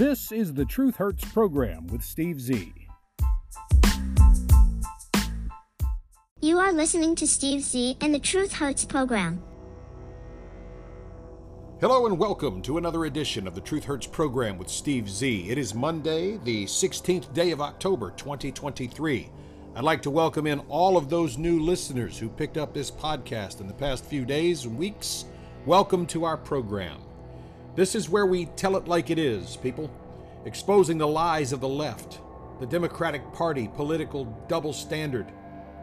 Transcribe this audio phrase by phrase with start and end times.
[0.00, 2.72] This is the Truth Hurts program with Steve Z.
[6.40, 9.42] You are listening to Steve Z and the Truth Hurts program.
[11.82, 15.50] Hello and welcome to another edition of the Truth Hurts program with Steve Z.
[15.50, 19.28] It is Monday, the 16th day of October, 2023.
[19.76, 23.60] I'd like to welcome in all of those new listeners who picked up this podcast
[23.60, 25.26] in the past few days and weeks.
[25.66, 27.02] Welcome to our program.
[27.76, 29.90] This is where we tell it like it is, people,
[30.44, 32.20] exposing the lies of the left,
[32.60, 35.32] the Democratic Party political double standard,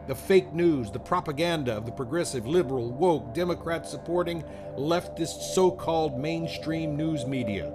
[0.06, 4.42] the fake news, the propaganda of the progressive, liberal, woke, Democrat supporting,
[4.76, 7.72] leftist so called mainstream news media.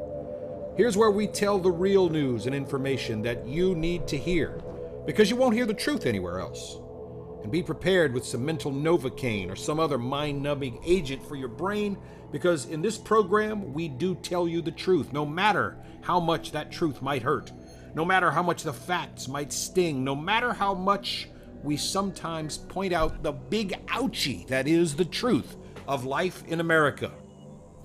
[0.76, 4.60] Here's where we tell the real news and information that you need to hear,
[5.06, 6.80] because you won't hear the truth anywhere else.
[7.44, 11.50] And be prepared with some mental Novocaine or some other mind numbing agent for your
[11.50, 11.98] brain,
[12.32, 16.72] because in this program, we do tell you the truth, no matter how much that
[16.72, 17.52] truth might hurt,
[17.96, 21.30] no matter how much the facts might sting, no matter how much
[21.64, 25.58] we sometimes point out the big ouchie that is the truth
[25.88, 27.12] of life in America.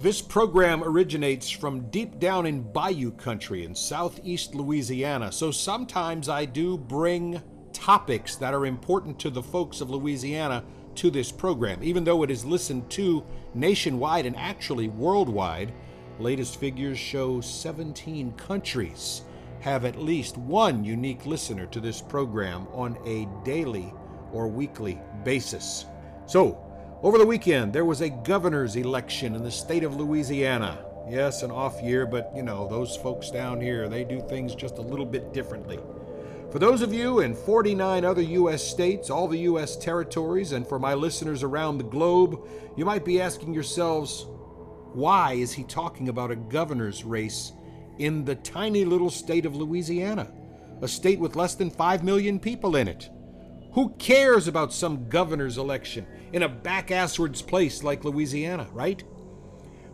[0.01, 6.45] This program originates from deep down in Bayou country in southeast Louisiana, so sometimes I
[6.45, 7.43] do bring
[7.79, 10.65] topics that are important to the folks of Louisiana
[10.97, 15.73] to this program, even though it is listened to nationwide and actually worldwide.
[16.19, 19.23] Latest figures show 17 countries
[19.61, 23.93] have at least one unique listener to this program on a daily
[24.33, 25.87] or weekly basis.
[26.27, 26.59] So,
[27.03, 30.85] over the weekend, there was a governor's election in the state of Louisiana.
[31.09, 34.79] Yes, an off year, but you know, those folks down here, they do things just
[34.79, 35.79] a little bit differently.
[36.51, 38.67] For those of you in 49 other U.S.
[38.67, 39.77] states, all the U.S.
[39.77, 44.25] territories, and for my listeners around the globe, you might be asking yourselves,
[44.95, 47.53] why is he talking about a governor's race
[47.99, 50.33] in the tiny little state of Louisiana,
[50.81, 53.11] a state with less than 5 million people in it.
[53.75, 59.05] Who cares about some governor's election in a back-asswards place like Louisiana, right?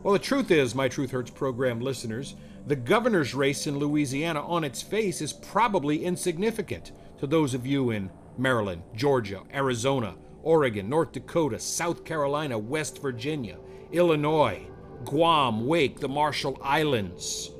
[0.05, 2.37] Well, the truth is, my Truth Hurts program listeners,
[2.67, 7.91] the governor's race in Louisiana on its face is probably insignificant to those of you
[7.91, 13.57] in Maryland, Georgia, Arizona, Oregon, North Dakota, South Carolina, West Virginia,
[13.93, 14.67] Illinois,
[15.05, 17.51] Guam, Wake, the Marshall Islands.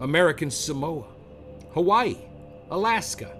[0.00, 1.06] American Samoa,
[1.72, 2.18] Hawaii,
[2.70, 3.38] Alaska.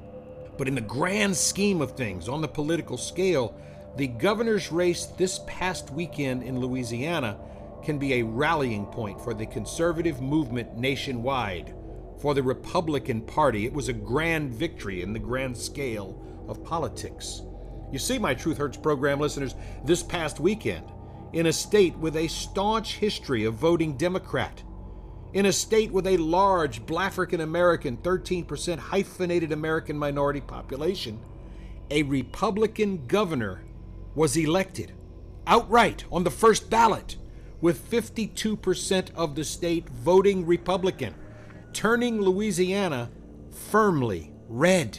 [0.56, 3.54] But in the grand scheme of things, on the political scale,
[3.96, 7.36] the governor's race this past weekend in Louisiana
[7.86, 11.72] can be a rallying point for the conservative movement nationwide.
[12.20, 17.42] For the Republican Party, it was a grand victory in the grand scale of politics.
[17.92, 19.54] You see, my Truth Hurts program listeners,
[19.84, 20.84] this past weekend,
[21.32, 24.64] in a state with a staunch history of voting Democrat,
[25.32, 31.20] in a state with a large Black African American, 13% hyphenated American minority population,
[31.92, 33.62] a Republican governor
[34.16, 34.92] was elected
[35.46, 37.16] outright on the first ballot,
[37.60, 41.14] with 52% of the state voting Republican,
[41.72, 43.10] turning Louisiana
[43.50, 44.98] firmly red.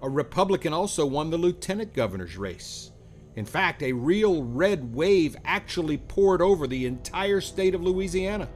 [0.00, 2.92] A Republican also won the lieutenant governor's race.
[3.36, 8.48] In fact, a real red wave actually poured over the entire state of Louisiana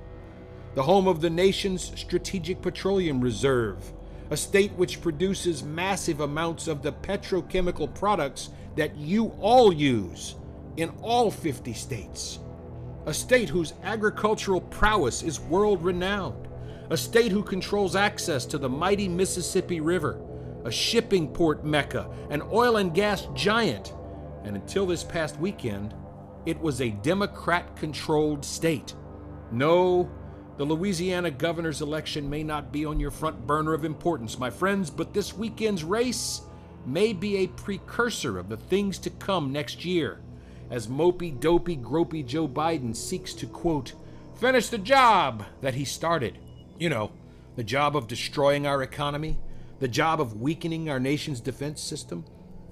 [0.77, 3.95] the home of the nation's strategic petroleum reserve,
[4.29, 10.35] a state which produces massive amounts of the petrochemical products that you all use
[10.77, 12.41] in all 50 states,
[13.07, 16.49] a state whose agricultural prowess is world renowned,
[16.91, 20.21] a state who controls access to the mighty Mississippi River,
[20.65, 23.95] a shipping port mecca, an oil and gas giant,
[24.45, 25.95] and until this past weekend,
[26.45, 28.95] it was a Democrat controlled state.
[29.51, 30.11] No
[30.57, 34.89] the Louisiana governor's election may not be on your front burner of importance, my friends,
[34.89, 36.41] but this weekend's race
[36.87, 40.23] may be a precursor of the things to come next year,
[40.71, 43.93] as mopey, dopey, gropey Joe Biden seeks to, quote,
[44.35, 46.39] finish the job that he started.
[46.79, 47.13] You know,
[47.57, 49.39] the job of destroying our economy,
[49.79, 52.25] the job of weakening our nation's defense system,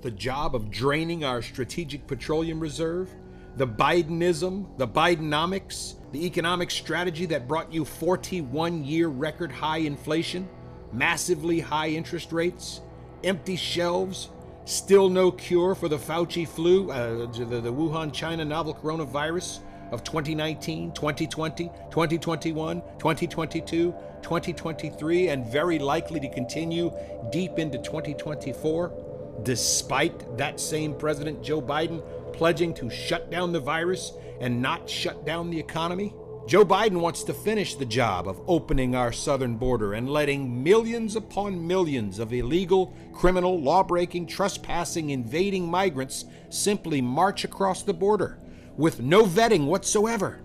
[0.02, 3.10] the job of draining our strategic petroleum reserve,
[3.56, 10.48] the Bidenism, the Bidenomics, the economic strategy that brought you 41 year record high inflation,
[10.92, 12.80] massively high interest rates,
[13.22, 14.30] empty shelves,
[14.64, 19.60] still no cure for the Fauci flu, uh, the, the Wuhan, China novel coronavirus
[19.92, 26.90] of 2019, 2020, 2021, 2022, 2023, and very likely to continue
[27.30, 32.02] deep into 2024, despite that same President Joe Biden
[32.32, 36.14] pledging to shut down the virus and not shut down the economy?
[36.46, 41.16] Joe Biden wants to finish the job of opening our southern border and letting millions
[41.16, 48.38] upon millions of illegal, criminal, law breaking, trespassing, invading migrants simply march across the border
[48.76, 50.42] with no vetting whatsoever.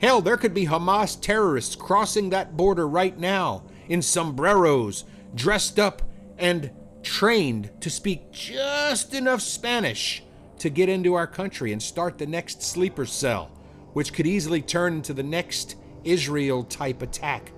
[0.00, 5.04] Hell, there could be Hamas terrorists crossing that border right now in sombreros,
[5.34, 6.00] dressed up
[6.38, 6.70] and
[7.02, 10.22] trained to speak just enough Spanish
[10.60, 13.50] to get into our country and start the next sleeper cell
[13.96, 17.50] which could easily turn into the next Israel type attack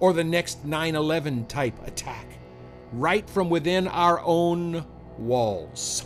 [0.00, 2.26] or the next 9 11 type attack,
[2.90, 4.84] right from within our own
[5.16, 6.04] walls.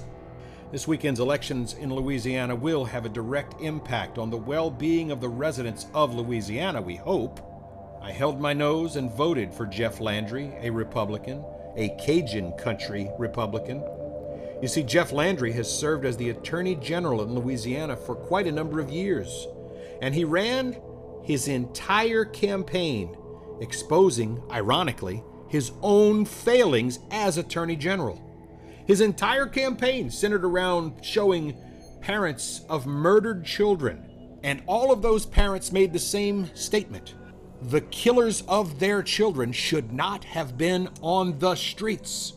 [0.71, 5.23] This weekend's elections in Louisiana will have a direct impact on the well being of
[5.23, 7.41] the residents of Louisiana, we hope.
[8.03, 11.43] I held my nose and voted for Jeff Landry, a Republican,
[11.75, 13.83] a Cajun country Republican.
[14.61, 18.53] You see, Jeff Landry has served as the Attorney General in Louisiana for quite a
[18.53, 19.47] number of years
[20.01, 20.77] and he ran
[21.23, 23.17] his entire campaign
[23.61, 28.23] exposing, ironically, his own failings as Attorney General.
[28.87, 31.57] His entire campaign centered around showing
[32.01, 37.15] parents of murdered children, and all of those parents made the same statement.
[37.63, 42.33] The killers of their children should not have been on the streets.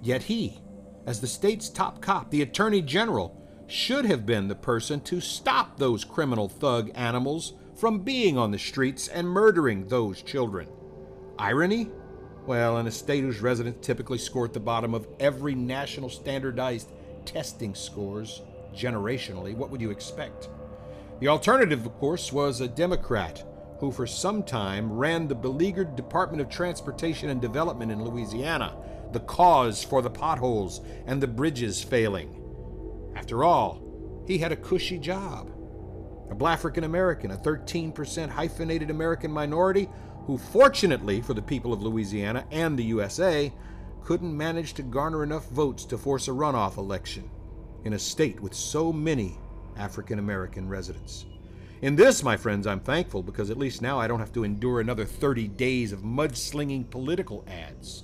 [0.00, 0.62] Yet he,
[1.06, 3.38] as the state's top cop, the Attorney General,
[3.72, 8.58] should have been the person to stop those criminal thug animals from being on the
[8.58, 10.68] streets and murdering those children.
[11.38, 11.90] Irony?
[12.46, 16.90] Well, in a state whose residents typically score at the bottom of every national standardized
[17.24, 18.42] testing scores
[18.74, 20.50] generationally, what would you expect?
[21.20, 23.42] The alternative, of course, was a Democrat
[23.78, 28.76] who for some time ran the beleaguered Department of Transportation and Development in Louisiana,
[29.12, 32.41] the cause for the potholes and the bridges failing.
[33.22, 33.80] After all,
[34.26, 35.48] he had a cushy job.
[36.28, 39.88] A black African American, a 13% hyphenated American minority,
[40.26, 43.52] who fortunately for the people of Louisiana and the USA,
[44.02, 47.30] couldn't manage to garner enough votes to force a runoff election
[47.84, 49.38] in a state with so many
[49.76, 51.26] African American residents.
[51.80, 54.80] In this, my friends, I'm thankful because at least now I don't have to endure
[54.80, 58.02] another 30 days of mudslinging political ads.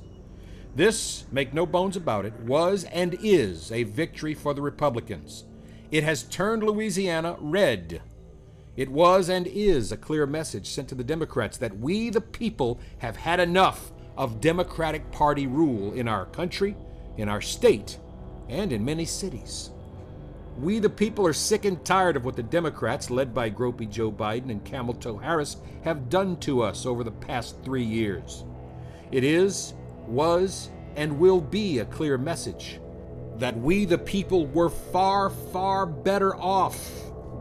[0.78, 5.42] This, make no bones about it, was and is a victory for the Republicans.
[5.90, 8.00] It has turned Louisiana red.
[8.76, 12.78] It was and is a clear message sent to the Democrats that we, the people,
[12.98, 16.76] have had enough of Democratic Party rule in our country,
[17.16, 17.98] in our state,
[18.48, 19.70] and in many cities.
[20.60, 24.12] We, the people, are sick and tired of what the Democrats, led by Gropey Joe
[24.12, 28.44] Biden and Camel Toe Harris, have done to us over the past three years.
[29.10, 29.74] It is
[30.08, 32.80] was, and will be a clear message
[33.36, 36.90] that we, the people, were far, far better off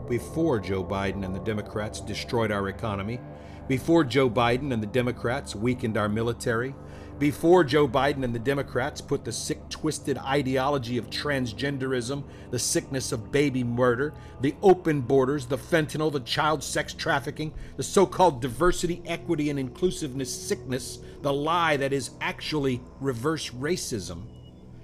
[0.08, 3.20] before Joe Biden and the Democrats destroyed our economy,
[3.66, 6.74] before Joe Biden and the Democrats weakened our military,
[7.18, 13.10] before Joe Biden and the Democrats put the sick, twisted ideology of transgenderism, the sickness
[13.10, 18.40] of baby murder, the open borders, the fentanyl, the child sex trafficking, the so called
[18.40, 24.22] diversity, equity, and inclusiveness sickness, the lie that is actually reverse racism,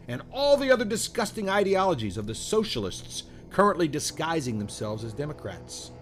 [0.08, 5.92] and all the other disgusting ideologies of the socialists currently disguising themselves as Democrats.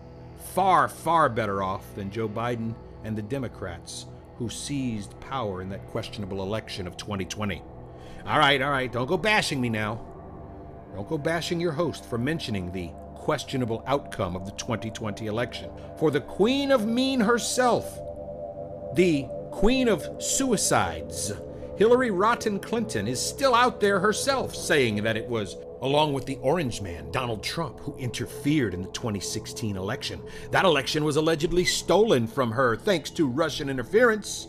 [0.54, 2.74] Far, far better off than Joe Biden
[3.04, 7.62] and the Democrats who seized power in that questionable election of 2020.
[8.26, 10.00] All right, all right, don't go bashing me now.
[10.94, 15.70] Don't go bashing your host for mentioning the questionable outcome of the 2020 election.
[15.98, 17.98] For the Queen of Mean herself,
[18.94, 21.32] the Queen of Suicides,
[21.76, 26.36] Hillary Rotten Clinton, is still out there herself saying that it was along with the
[26.36, 30.22] Orange Man, Donald Trump, who interfered in the 2016 election.
[30.52, 34.46] That election was allegedly stolen from her thanks to Russian interference.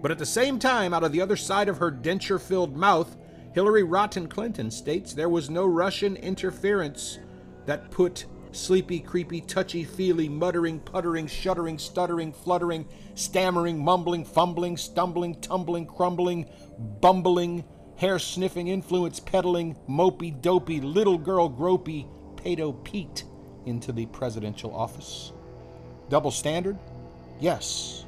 [0.00, 3.16] But at the same time, out of the other side of her denture filled mouth,
[3.54, 7.18] Hillary Rotten Clinton states there was no Russian interference
[7.66, 15.34] that put sleepy, creepy, touchy feely, muttering, puttering, shuddering, stuttering, fluttering, stammering, mumbling, fumbling, stumbling,
[15.40, 16.48] tumbling, crumbling,
[17.00, 17.64] bumbling,
[18.02, 22.04] hair sniffing, influence peddling, mopey, dopey, little girl gropey,
[22.34, 23.22] Pato Pete
[23.64, 25.30] into the presidential office.
[26.08, 26.76] Double standard?
[27.38, 28.04] Yes.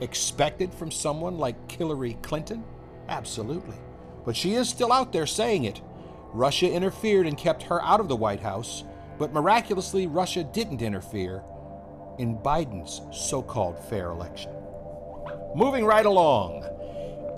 [0.00, 2.64] Expected from someone like Hillary Clinton?
[3.10, 3.76] Absolutely.
[4.24, 5.82] But she is still out there saying it.
[6.32, 8.84] Russia interfered and kept her out of the White House,
[9.18, 11.42] but miraculously, Russia didn't interfere
[12.18, 14.50] in Biden's so called fair election.
[15.54, 16.75] Moving right along.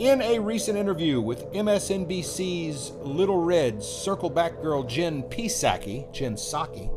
[0.01, 6.89] In a recent interview with MSNBC's Little Red circleback girl Jen Psaki, Jen Psaki,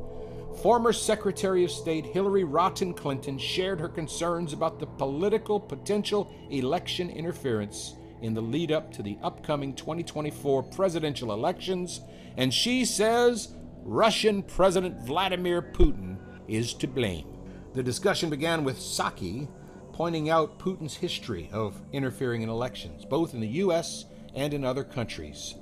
[0.62, 7.10] Former Secretary of State Hillary Rotten Clinton shared her concerns about the political potential election
[7.10, 12.02] interference in the lead up to the upcoming 2024 presidential elections,
[12.38, 17.36] and she says Russian President Vladimir Putin is to blame.
[17.74, 19.48] The discussion began with Psaki
[19.94, 24.06] pointing out Putin's history of interfering in elections, both in the U.S.
[24.36, 25.56] and in other countries.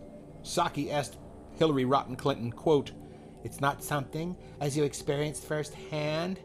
[0.43, 1.17] Psaki asked
[1.57, 2.91] Hillary Rotten Clinton, quote,
[3.43, 6.39] It's not something, as you experienced firsthand,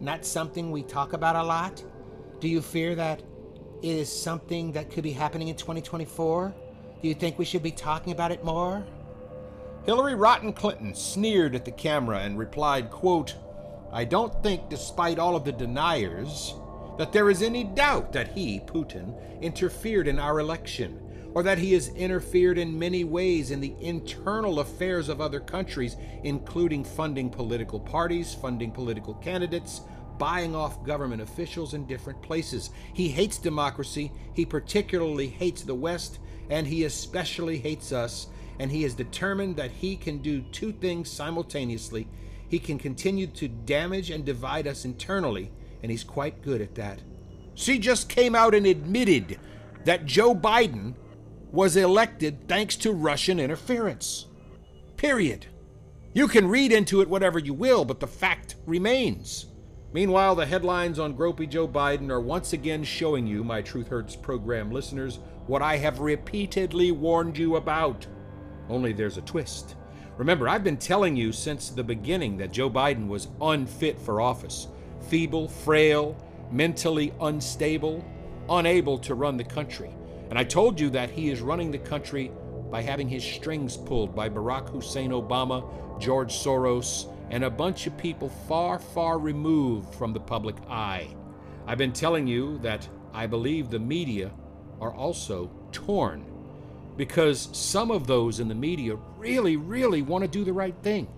[0.00, 1.84] not something we talk about a lot?
[2.40, 3.22] Do you fear that
[3.82, 6.54] it is something that could be happening in 2024?
[7.02, 8.84] Do you think we should be talking about it more?
[9.84, 13.34] Hillary Rotten Clinton sneered at the camera and replied, quote,
[13.92, 16.54] I don't think, despite all of the deniers,
[17.00, 21.00] that there is any doubt that he, Putin, interfered in our election,
[21.32, 25.96] or that he has interfered in many ways in the internal affairs of other countries,
[26.24, 29.80] including funding political parties, funding political candidates,
[30.18, 32.68] buying off government officials in different places.
[32.92, 36.18] He hates democracy, he particularly hates the West,
[36.50, 38.26] and he especially hates us,
[38.58, 42.06] and he is determined that he can do two things simultaneously.
[42.50, 45.50] He can continue to damage and divide us internally,
[45.82, 47.00] and he's quite good at that.
[47.54, 49.38] She just came out and admitted
[49.84, 50.94] that Joe Biden
[51.50, 54.26] was elected thanks to Russian interference.
[54.96, 55.46] Period.
[56.12, 59.46] You can read into it whatever you will, but the fact remains.
[59.92, 64.14] Meanwhile, the headlines on Gropey Joe Biden are once again showing you, my Truth Hurts
[64.14, 68.06] program listeners, what I have repeatedly warned you about.
[68.68, 69.74] Only there's a twist.
[70.16, 74.68] Remember, I've been telling you since the beginning that Joe Biden was unfit for office
[75.02, 76.16] feeble, frail,
[76.50, 78.04] mentally unstable,
[78.48, 79.90] unable to run the country.
[80.30, 82.30] And I told you that he is running the country
[82.70, 85.68] by having his strings pulled by Barack Hussein Obama,
[86.00, 91.08] George Soros, and a bunch of people far, far removed from the public eye.
[91.66, 94.32] I've been telling you that I believe the media
[94.80, 96.24] are also torn
[96.96, 101.08] because some of those in the media really, really want to do the right thing.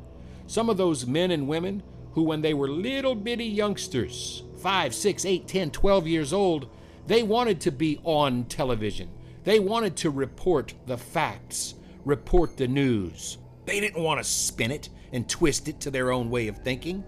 [0.46, 5.24] Some of those men and women who, when they were little bitty youngsters, 5, 6,
[5.24, 6.68] 8, 10, 12 years old,
[7.06, 9.08] they wanted to be on television.
[9.44, 13.38] They wanted to report the facts, report the news.
[13.64, 17.04] They didn't want to spin it and twist it to their own way of thinking.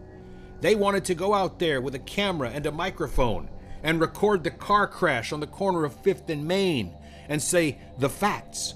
[0.60, 3.50] They wanted to go out there with a camera and a microphone
[3.82, 6.94] and record the car crash on the corner of 5th and Main
[7.28, 8.74] and say the facts.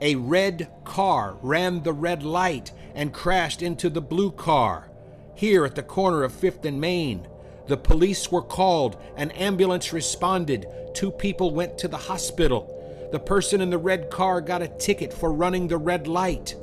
[0.00, 4.90] A red car ran the red light and crashed into the blue car.
[5.38, 7.28] Here at the corner of 5th and Main,
[7.68, 13.08] the police were called, an ambulance responded, two people went to the hospital.
[13.12, 16.56] The person in the red car got a ticket for running the red light.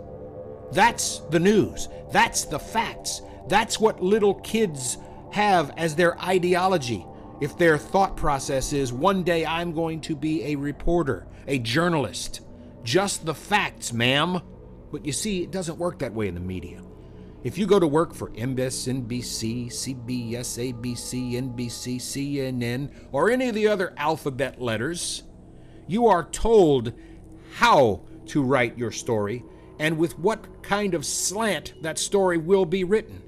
[0.74, 1.88] That's the news.
[2.12, 3.22] That's the facts.
[3.48, 4.98] That's what little kids
[5.32, 7.06] have as their ideology.
[7.40, 12.42] If their thought process is one day I'm going to be a reporter, a journalist.
[12.84, 14.42] Just the facts, ma'am.
[14.92, 16.82] But you see, it doesn't work that way in the media.
[17.46, 23.68] If you go to work for MSNBC, CBS, ABC, NBC, CNN, or any of the
[23.68, 25.22] other alphabet letters,
[25.86, 26.94] you are told
[27.58, 29.44] how to write your story
[29.78, 33.22] and with what kind of slant that story will be written,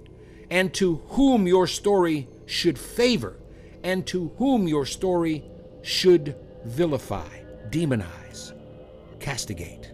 [0.49, 3.37] and to whom your story should favor,
[3.83, 5.43] and to whom your story
[5.83, 7.29] should vilify,
[7.69, 8.51] demonize,
[9.19, 9.91] castigate.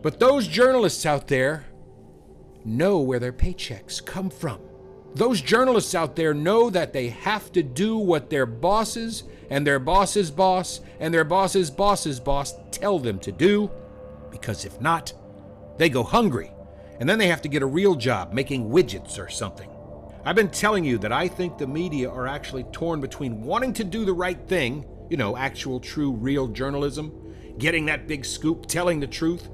[0.00, 1.64] But those journalists out there
[2.64, 4.60] know where their paychecks come from.
[5.14, 9.78] Those journalists out there know that they have to do what their bosses and their
[9.78, 13.70] boss's boss and their boss's boss's boss tell them to do,
[14.30, 15.12] because if not,
[15.78, 16.50] they go hungry,
[16.98, 19.70] and then they have to get a real job making widgets or something.
[20.24, 23.84] I've been telling you that I think the media are actually torn between wanting to
[23.84, 29.00] do the right thing, you know, actual, true, real journalism, getting that big scoop, telling
[29.00, 29.48] the truth,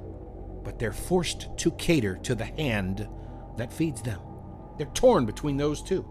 [0.63, 3.07] but they're forced to cater to the hand
[3.57, 4.19] that feeds them.
[4.77, 6.05] They're torn between those two.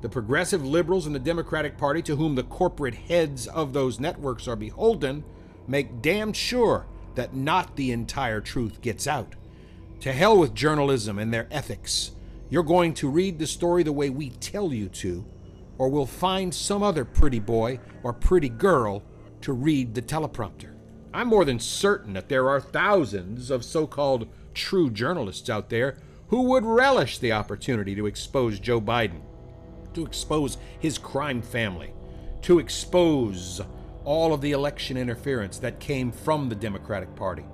[0.00, 4.48] The progressive liberals in the Democratic Party, to whom the corporate heads of those networks
[4.48, 5.24] are beholden,
[5.66, 9.34] make damn sure that not the entire truth gets out.
[10.00, 12.12] To hell with journalism and their ethics.
[12.48, 15.24] You're going to read the story the way we tell you to,
[15.76, 19.02] or we'll find some other pretty boy or pretty girl
[19.42, 20.74] to read the teleprompter.
[21.12, 25.96] I'm more than certain that there are thousands of so called true journalists out there
[26.28, 29.20] who would relish the opportunity to expose Joe Biden,
[29.94, 31.92] to expose his crime family,
[32.42, 33.60] to expose
[34.04, 37.44] all of the election interference that came from the Democratic Party.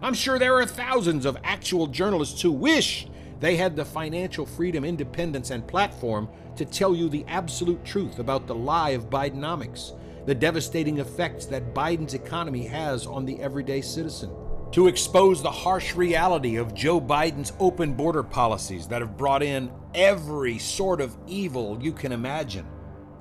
[0.00, 3.08] I'm sure there are thousands of actual journalists who wish
[3.42, 8.46] They had the financial freedom, independence, and platform to tell you the absolute truth about
[8.46, 9.94] the lie of Bidenomics,
[10.26, 14.30] the devastating effects that Biden's economy has on the everyday citizen,
[14.72, 19.70] to expose the harsh reality of Joe Biden's open border policies that have brought in
[19.94, 22.66] every sort of evil you can imagine.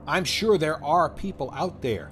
[0.08, 2.12] I'm sure there are people out there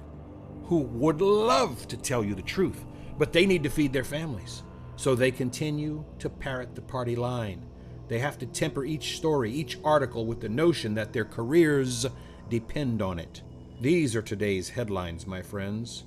[0.64, 2.84] who would love to tell you the truth,
[3.18, 4.62] but they need to feed their families.
[4.96, 7.64] So they continue to parrot the party line.
[8.08, 12.06] They have to temper each story, each article with the notion that their careers
[12.48, 13.42] depend on it.
[13.80, 16.04] These are today's headlines, my friends.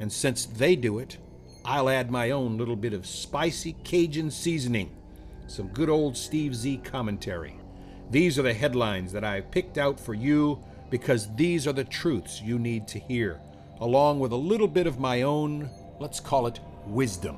[0.00, 1.18] And since they do it,
[1.62, 4.96] I'll add my own little bit of spicy Cajun seasoning,
[5.46, 7.58] some good old Steve Z commentary.
[8.10, 12.40] These are the headlines that I've picked out for you because these are the truths
[12.40, 13.42] you need to hear,
[13.80, 15.68] along with a little bit of my own,
[16.00, 17.36] let's call it wisdom.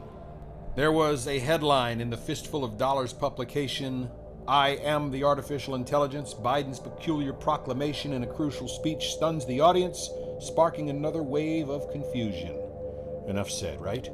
[0.76, 4.08] There was a headline in the Fistful of Dollars publication
[4.48, 6.32] I am the artificial intelligence.
[6.32, 10.08] Biden's peculiar proclamation in a crucial speech stuns the audience,
[10.40, 12.58] sparking another wave of confusion.
[13.26, 14.04] Enough said, right?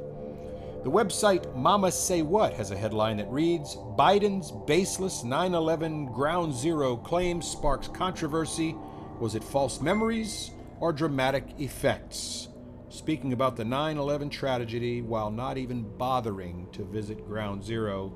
[0.83, 6.53] The website Mama Say What has a headline that reads Biden's baseless 9 11 ground
[6.53, 8.75] zero claim sparks controversy.
[9.21, 10.51] Was it false memories
[10.81, 12.49] or dramatic effects?
[12.89, 18.11] Speaking about the 9 11 tragedy while not even bothering to visit ground zero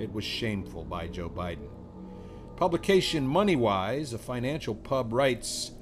[0.00, 1.68] it was shameful by Joe Biden.
[2.56, 5.72] Publication MoneyWise, a financial pub, writes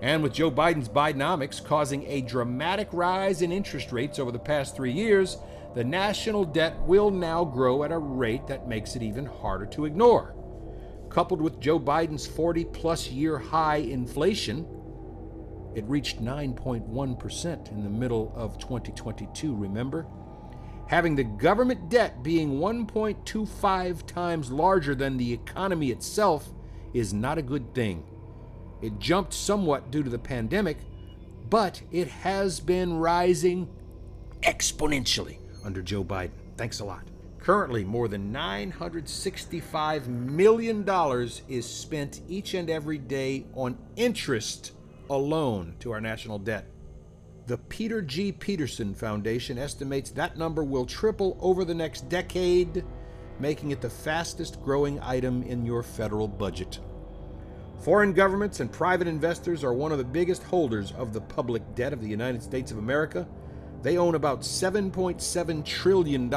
[0.00, 4.76] And with Joe Biden's Bidenomics causing a dramatic rise in interest rates over the past
[4.76, 5.38] three years,
[5.74, 9.84] the national debt will now grow at a rate that makes it even harder to
[9.84, 10.34] ignore.
[11.10, 14.66] Coupled with Joe Biden's 40 plus year high inflation,
[15.74, 20.06] it reached 9.1% in the middle of 2022, remember?
[20.88, 26.50] Having the government debt being 1.25 times larger than the economy itself
[26.94, 28.04] is not a good thing.
[28.80, 30.78] It jumped somewhat due to the pandemic,
[31.50, 33.68] but it has been rising
[34.42, 36.30] exponentially under Joe Biden.
[36.56, 37.02] Thanks a lot.
[37.38, 40.84] Currently, more than $965 million
[41.48, 44.72] is spent each and every day on interest
[45.08, 46.66] alone to our national debt.
[47.46, 48.30] The Peter G.
[48.32, 52.84] Peterson Foundation estimates that number will triple over the next decade,
[53.40, 56.80] making it the fastest growing item in your federal budget.
[57.80, 61.92] Foreign governments and private investors are one of the biggest holders of the public debt
[61.92, 63.26] of the United States of America.
[63.82, 66.34] They own about $7.7 trillion.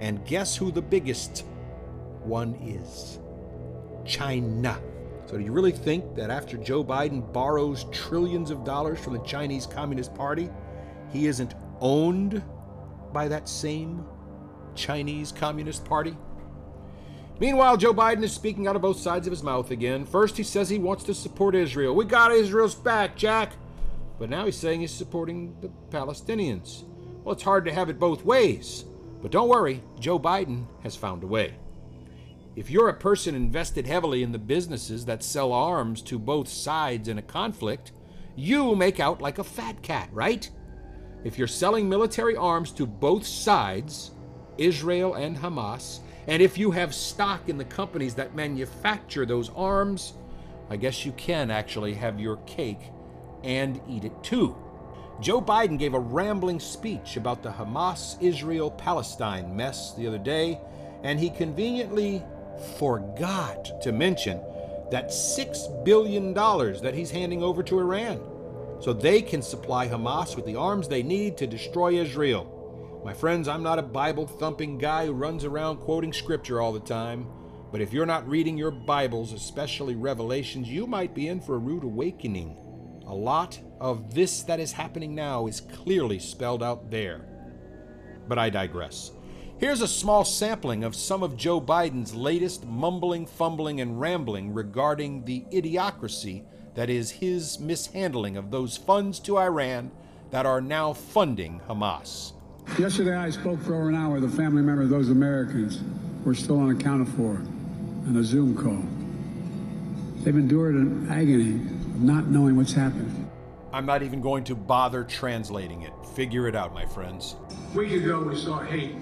[0.00, 1.44] And guess who the biggest
[2.24, 3.18] one is?
[4.06, 4.80] China.
[5.26, 9.22] So, do you really think that after Joe Biden borrows trillions of dollars from the
[9.22, 10.48] Chinese Communist Party,
[11.12, 12.42] he isn't owned
[13.12, 14.04] by that same
[14.74, 16.16] Chinese Communist Party?
[17.40, 20.04] Meanwhile, Joe Biden is speaking out of both sides of his mouth again.
[20.04, 21.94] First, he says he wants to support Israel.
[21.94, 23.54] We got Israel's back, Jack.
[24.18, 26.84] But now he's saying he's supporting the Palestinians.
[27.24, 28.84] Well, it's hard to have it both ways.
[29.22, 31.54] But don't worry, Joe Biden has found a way.
[32.56, 37.08] If you're a person invested heavily in the businesses that sell arms to both sides
[37.08, 37.92] in a conflict,
[38.36, 40.50] you make out like a fat cat, right?
[41.24, 44.10] If you're selling military arms to both sides,
[44.58, 46.00] Israel and Hamas,
[46.30, 50.12] and if you have stock in the companies that manufacture those arms,
[50.70, 52.78] I guess you can actually have your cake
[53.42, 54.56] and eat it too.
[55.20, 60.60] Joe Biden gave a rambling speech about the Hamas Israel Palestine mess the other day,
[61.02, 62.22] and he conveniently
[62.78, 64.40] forgot to mention
[64.92, 68.20] that $6 billion that he's handing over to Iran
[68.80, 72.59] so they can supply Hamas with the arms they need to destroy Israel.
[73.02, 76.80] My friends, I'm not a Bible thumping guy who runs around quoting scripture all the
[76.80, 77.26] time,
[77.72, 81.58] but if you're not reading your Bibles, especially Revelations, you might be in for a
[81.58, 82.58] rude awakening.
[83.06, 87.24] A lot of this that is happening now is clearly spelled out there.
[88.28, 89.12] But I digress.
[89.56, 95.24] Here's a small sampling of some of Joe Biden's latest mumbling, fumbling, and rambling regarding
[95.24, 99.90] the idiocracy that is his mishandling of those funds to Iran
[100.32, 102.34] that are now funding Hamas.
[102.78, 105.80] Yesterday, I spoke for over an hour with a family member of those Americans
[106.22, 107.32] who are still unaccounted for
[108.06, 108.82] on a Zoom call.
[110.24, 113.28] They've endured an agony of not knowing what's happened.
[113.72, 115.92] I'm not even going to bother translating it.
[116.14, 117.36] Figure it out, my friends.
[117.74, 118.94] A week ago, we saw hate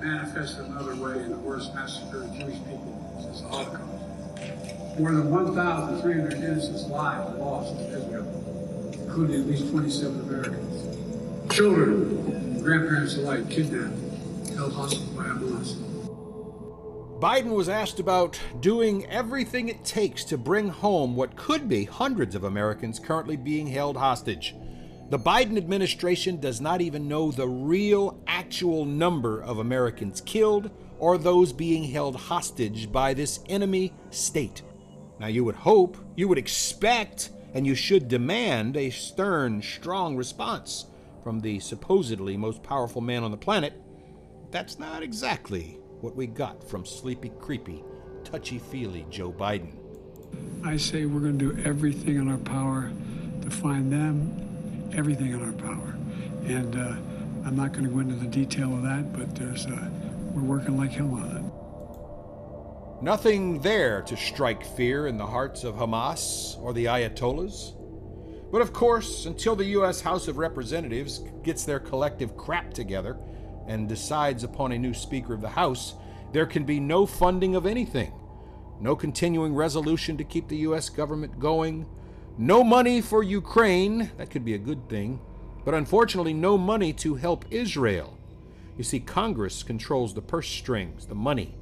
[0.00, 4.98] manifest another way in the worst massacre of Jewish people since the Holocaust.
[4.98, 11.54] More than 1,300 innocent lives lost in Israel, including at least 27 Americans.
[11.54, 13.96] Children, grandparents alike kidnapped,
[14.56, 15.76] held hostage by Hamas.
[17.20, 22.34] Biden was asked about doing everything it takes to bring home what could be hundreds
[22.34, 24.56] of Americans currently being held hostage.
[25.10, 31.18] The Biden administration does not even know the real, actual number of Americans killed or
[31.18, 34.62] those being held hostage by this enemy state.
[35.20, 40.86] Now, you would hope, you would expect, and you should demand a stern, strong response
[41.26, 43.72] from the supposedly most powerful man on the planet.
[44.52, 47.82] That's not exactly what we got from sleepy, creepy,
[48.22, 49.74] touchy feely Joe Biden.
[50.64, 52.92] I say we're going to do everything in our power
[53.42, 55.96] to find them, everything in our power.
[56.44, 56.94] And uh,
[57.44, 59.90] I'm not going to go into the detail of that, but there's, uh,
[60.32, 61.36] we're working like hell on
[62.98, 63.02] it.
[63.02, 67.75] Nothing there to strike fear in the hearts of Hamas or the Ayatollahs.
[68.50, 70.00] But of course, until the U.S.
[70.00, 73.16] House of Representatives gets their collective crap together
[73.66, 75.94] and decides upon a new Speaker of the House,
[76.32, 78.12] there can be no funding of anything,
[78.80, 80.88] no continuing resolution to keep the U.S.
[80.88, 81.86] government going,
[82.38, 85.20] no money for Ukraine, that could be a good thing,
[85.64, 88.16] but unfortunately, no money to help Israel.
[88.76, 91.54] You see, Congress controls the purse strings, the money.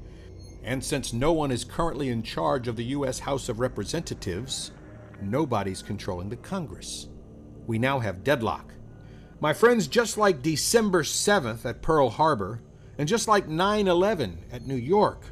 [0.64, 3.20] And since no one is currently in charge of the U.S.
[3.20, 4.72] House of Representatives,
[5.22, 7.08] nobody's controlling the Congress.
[7.66, 8.74] We now have deadlock.
[9.40, 12.62] My friends, just like December 7th at Pearl Harbor,
[12.98, 15.24] and just like 9 11 at New York,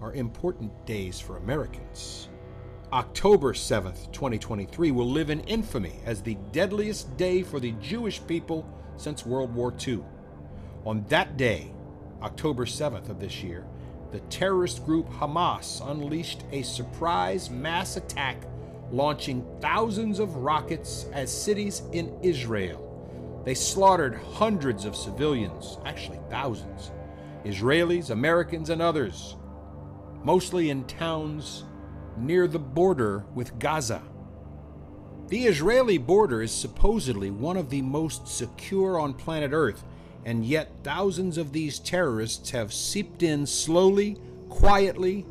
[0.00, 2.28] are important days for Americans.
[2.92, 8.68] October 7th, 2023, will live in infamy as the deadliest day for the Jewish people
[8.96, 10.02] since World War II.
[10.84, 11.72] On that day,
[12.22, 13.66] October 7th of this year,
[14.10, 18.36] the terrorist group Hamas unleashed a surprise mass attack,
[18.92, 23.42] launching thousands of rockets at cities in Israel.
[23.44, 26.92] They slaughtered hundreds of civilians, actually thousands
[27.44, 29.34] Israelis, Americans, and others,
[30.22, 31.64] mostly in towns
[32.16, 34.02] near the border with Gaza.
[35.28, 39.82] The Israeli border is supposedly one of the most secure on planet Earth,
[40.24, 45.26] and yet thousands of these terrorists have seeped in slowly, quietly,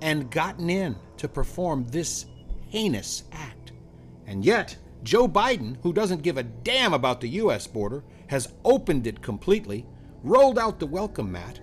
[0.00, 2.26] and gotten in to perform this
[2.70, 3.72] heinous act.
[4.26, 7.66] And yet, Joe Biden, who doesn't give a damn about the U.S.
[7.66, 9.86] border, has opened it completely,
[10.22, 11.60] rolled out the welcome mat.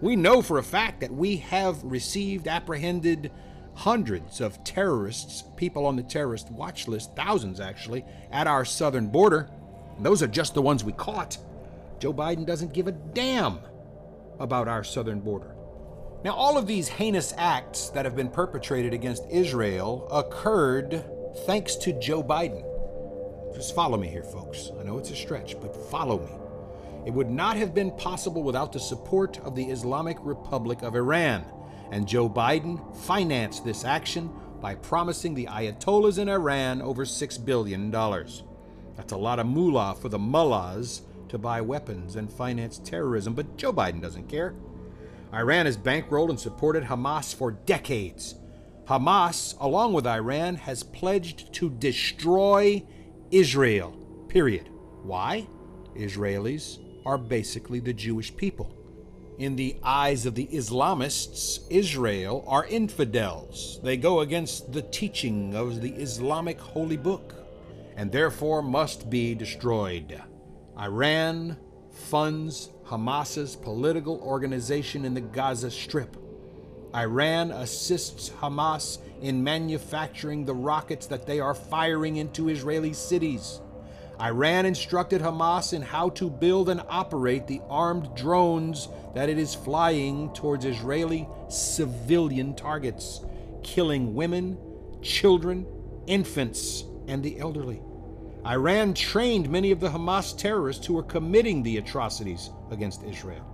[0.00, 3.32] We know for a fact that we have received, apprehended
[3.74, 9.48] hundreds of terrorists, people on the terrorist watch list, thousands actually, at our southern border.
[9.96, 11.38] And those are just the ones we caught.
[11.98, 13.60] Joe Biden doesn't give a damn
[14.38, 15.54] about our southern border.
[16.22, 21.02] Now, all of these heinous acts that have been perpetrated against Israel occurred
[21.46, 22.62] thanks to Joe Biden.
[23.54, 24.70] Just follow me here, folks.
[24.78, 26.32] I know it's a stretch, but follow me.
[27.06, 31.42] It would not have been possible without the support of the Islamic Republic of Iran,
[31.90, 34.30] and Joe Biden financed this action
[34.60, 37.90] by promising the Ayatollahs in Iran over $6 billion.
[37.90, 43.56] That's a lot of moolah for the mullahs to buy weapons and finance terrorism, but
[43.56, 44.54] Joe Biden doesn't care.
[45.32, 48.34] Iran has bankrolled and supported Hamas for decades.
[48.86, 52.82] Hamas, along with Iran, has pledged to destroy
[53.30, 53.96] Israel.
[54.28, 54.68] Period.
[55.02, 55.46] Why?
[55.94, 58.74] Israelis are basically the Jewish people.
[59.38, 63.80] In the eyes of the Islamists, Israel are infidels.
[63.82, 67.34] They go against the teaching of the Islamic holy book
[67.96, 70.20] and therefore must be destroyed.
[70.78, 71.56] Iran
[71.90, 76.16] funds Hamas's political organization in the Gaza Strip.
[76.94, 83.60] Iran assists Hamas in manufacturing the rockets that they are firing into Israeli cities.
[84.20, 89.54] Iran instructed Hamas in how to build and operate the armed drones that it is
[89.54, 93.20] flying towards Israeli civilian targets,
[93.62, 94.58] killing women,
[95.00, 95.66] children,
[96.06, 97.82] infants, and the elderly.
[98.46, 103.44] Iran trained many of the Hamas terrorists who were committing the atrocities against Israel.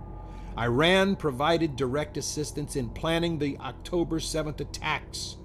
[0.57, 5.35] Iran provided direct assistance in planning the October 7th attacks.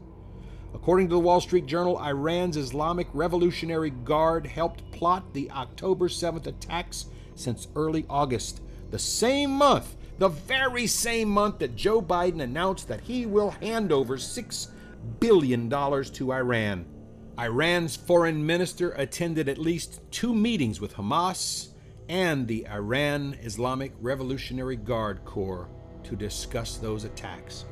[0.74, 6.46] According to the Wall Street Journal, Iran's Islamic Revolutionary Guard helped plot the October 7th
[6.46, 12.87] attacks since early August, the same month, the very same month that Joe Biden announced
[12.88, 14.68] that he will hand over $6
[15.18, 16.87] billion to Iran.
[17.42, 21.70] Iran's foreign minister attended at least two meetings with Hamas
[22.09, 25.68] and the Iran Islamic Revolutionary Guard Corps
[26.05, 27.64] to discuss those attacks.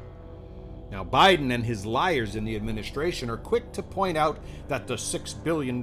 [0.90, 4.94] Now, Biden and his liars in the administration are quick to point out that the
[4.94, 5.80] $6 billion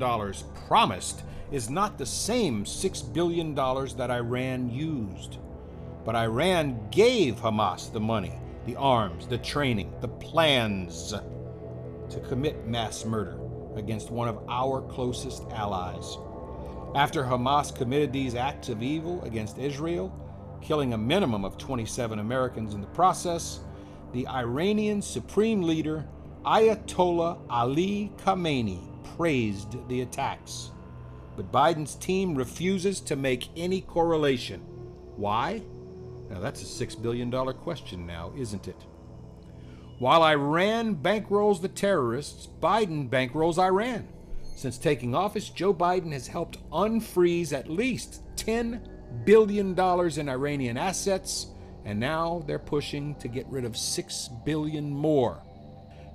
[0.68, 5.38] promised is not the same $6 billion that Iran used.
[6.04, 8.34] But Iran gave Hamas the money,
[8.66, 11.14] the arms, the training, the plans
[12.10, 13.47] to commit mass murder
[13.78, 16.18] against one of our closest allies.
[16.96, 20.12] After Hamas committed these acts of evil against Israel,
[20.62, 23.60] killing a minimum of 27 Americans in the process,
[24.14, 26.08] the Iranian supreme leader
[26.46, 28.80] Ayatollah Ali Khamenei
[29.16, 30.72] praised the attacks.
[31.36, 34.62] But Biden's team refuses to make any correlation.
[35.18, 35.62] Why?
[36.30, 38.86] Now that's a $6 billion question now, isn't it?
[40.00, 44.08] While Iran bankrolls the terrorists, Biden bankrolls Iran.
[44.56, 48.80] Since taking office, Joe Biden has helped unfreeze at least $10
[49.26, 49.70] billion
[50.20, 51.48] in Iranian assets,
[51.84, 55.42] and now they're pushing to get rid of 6 billion more.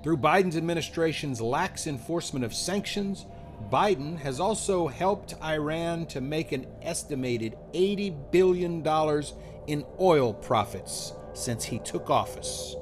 [0.05, 3.27] Through Biden's administration's lax enforcement of sanctions,
[3.69, 8.87] Biden has also helped Iran to make an estimated $80 billion
[9.67, 12.77] in oil profits since he took office.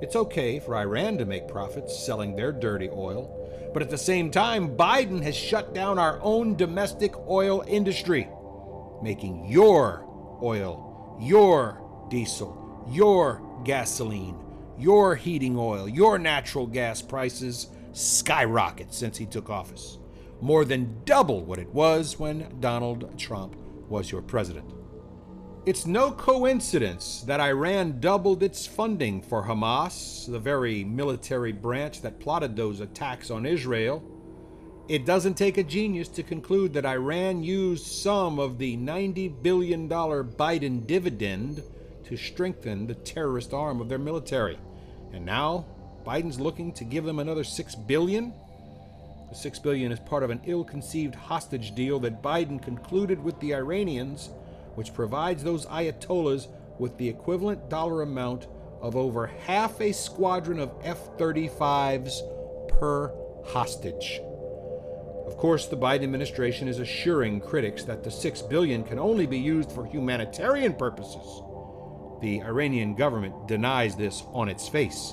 [0.00, 4.30] It's okay for Iran to make profits selling their dirty oil, but at the same
[4.30, 8.28] time, Biden has shut down our own domestic oil industry,
[9.02, 10.06] making your
[10.40, 14.38] oil, your diesel, your gasoline,
[14.78, 19.98] your heating oil, your natural gas prices skyrocket since he took office.
[20.40, 23.56] More than double what it was when Donald Trump
[23.88, 24.77] was your president.
[25.68, 32.20] It's no coincidence that Iran doubled its funding for Hamas, the very military branch that
[32.20, 34.02] plotted those attacks on Israel.
[34.88, 39.90] It doesn't take a genius to conclude that Iran used some of the $90 billion
[39.90, 41.62] Biden dividend
[42.06, 44.58] to strengthen the terrorist arm of their military.
[45.12, 45.66] And now
[46.02, 48.32] Biden's looking to give them another 6 billion.
[49.28, 53.54] The 6 billion is part of an ill-conceived hostage deal that Biden concluded with the
[53.54, 54.30] Iranians
[54.78, 56.46] which provides those Ayatollahs
[56.78, 58.46] with the equivalent dollar amount
[58.80, 62.20] of over half a squadron of F 35s
[62.68, 63.12] per
[63.44, 64.20] hostage.
[65.26, 69.40] Of course, the Biden administration is assuring critics that the 6 billion can only be
[69.40, 71.42] used for humanitarian purposes.
[72.20, 75.12] The Iranian government denies this on its face.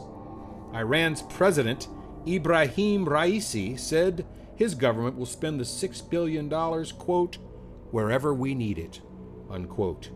[0.75, 1.87] Iran's president,
[2.27, 6.51] Ibrahim Raisi, said his government will spend the $6 billion,
[6.99, 7.39] quote,
[7.89, 9.01] wherever we need it.
[9.49, 10.09] Unquote.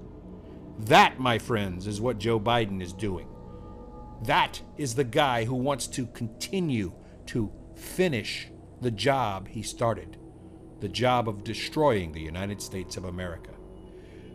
[0.80, 3.28] That, my friends, is what Joe Biden is doing.
[4.24, 6.94] That is the guy who wants to continue
[7.28, 8.50] to finish
[8.82, 10.18] the job he started
[10.80, 13.52] the job of destroying the United States of America.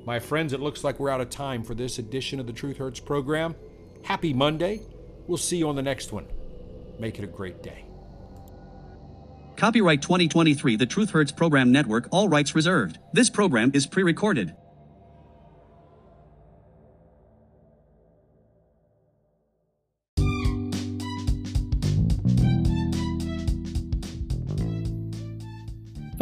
[0.04, 2.76] My friends, it looks like we're out of time for this edition of the Truth
[2.76, 3.54] Hurts program.
[4.02, 4.82] Happy Monday.
[5.26, 6.26] We'll see you on the next one.
[6.98, 7.86] Make it a great day.
[9.56, 12.98] Copyright 2023 The Truth Hurts Program Network, all rights reserved.
[13.12, 14.54] This program is pre recorded.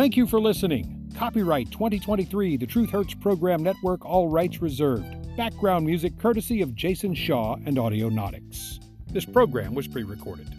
[0.03, 1.12] Thank you for listening.
[1.17, 5.37] Copyright 2023, the Truth Hurts Program Network, all rights reserved.
[5.37, 8.81] Background music courtesy of Jason Shaw and Audionautix.
[9.12, 10.53] This program was pre recorded.